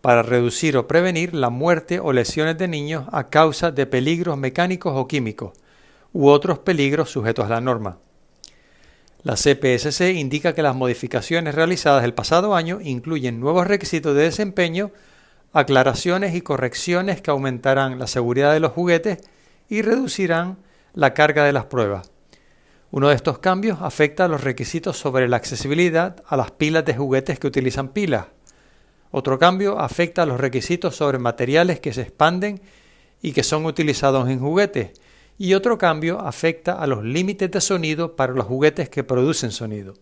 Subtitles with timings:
[0.00, 4.94] para reducir o prevenir la muerte o lesiones de niños a causa de peligros mecánicos
[4.96, 5.52] o químicos
[6.12, 7.98] u otros peligros sujetos a la norma.
[9.22, 14.92] La CPSC indica que las modificaciones realizadas el pasado año incluyen nuevos requisitos de desempeño,
[15.52, 19.18] aclaraciones y correcciones que aumentarán la seguridad de los juguetes
[19.68, 20.58] y reducirán
[20.94, 22.10] la carga de las pruebas.
[22.90, 26.96] Uno de estos cambios afecta a los requisitos sobre la accesibilidad a las pilas de
[26.96, 28.26] juguetes que utilizan pilas,
[29.10, 32.60] otro cambio afecta a los requisitos sobre materiales que se expanden
[33.22, 34.92] y que son utilizados en juguetes,
[35.36, 39.94] y otro cambio afecta a los límites de sonido para los juguetes que producen sonido.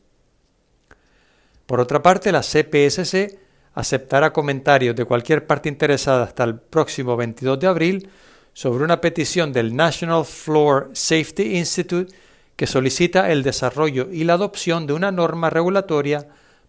[1.67, 3.39] Por otra parte, la CPSC
[3.75, 8.11] aceptará comentarios de cualquier parte interesada hasta el próximo 22 de abril
[8.53, 12.13] sobre una petición del National Floor Safety Institute
[12.57, 16.27] que solicita el desarrollo y la adopción de una norma regulatoria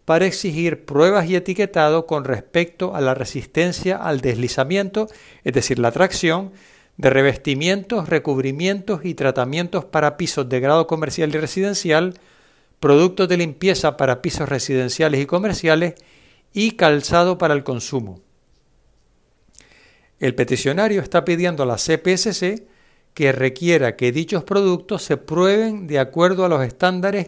[0.09, 5.08] para exigir pruebas y etiquetado con respecto a la resistencia al deslizamiento,
[5.44, 6.52] es decir, la tracción,
[6.97, 12.16] de revestimientos, recubrimientos y tratamientos para pisos de grado comercial y residencial,
[12.80, 15.94] productos de limpieza para pisos residenciales y comerciales
[16.53, 18.19] y calzado para el consumo.
[20.19, 22.64] El peticionario está pidiendo a la CPSC
[23.14, 27.28] que requiera que dichos productos se prueben de acuerdo a los estándares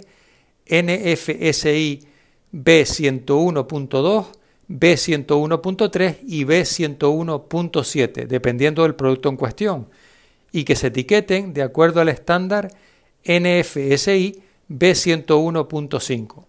[0.66, 2.08] NFSI
[2.54, 4.26] B101.2,
[4.70, 9.90] B101.3 y B101.7, dependiendo del producto en cuestión,
[10.52, 12.70] y que se etiqueten de acuerdo al estándar
[13.24, 16.46] NFSI B101.5.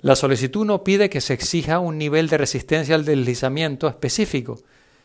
[0.00, 4.60] La solicitud no pide que se exija un nivel de resistencia al deslizamiento específico,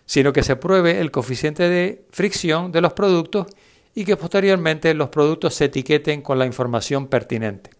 [0.05, 3.47] sino que se pruebe el coeficiente de fricción de los productos
[3.95, 7.78] y que posteriormente los productos se etiqueten con la información pertinente.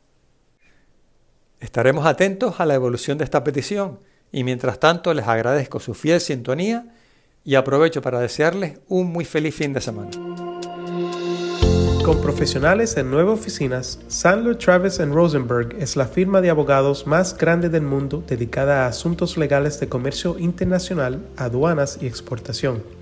[1.60, 4.00] Estaremos atentos a la evolución de esta petición
[4.32, 6.88] y mientras tanto les agradezco su fiel sintonía
[7.44, 10.12] y aprovecho para desearles un muy feliz fin de semana.
[12.06, 17.70] Con profesionales en nueve oficinas, Sandler Travis Rosenberg es la firma de abogados más grande
[17.70, 22.99] del mundo dedicada a asuntos legales de comercio internacional, aduanas y exportación.